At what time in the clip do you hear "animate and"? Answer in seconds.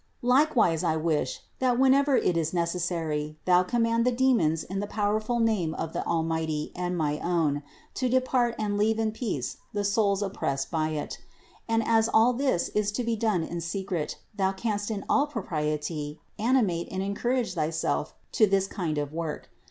16.39-17.03